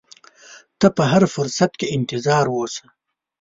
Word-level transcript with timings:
ته 0.79 0.87
په 0.95 1.03
هر 1.11 1.23
فرصت 1.35 1.71
کې 1.79 1.87
انتظار 1.95 2.45
اوسه. 2.55 2.85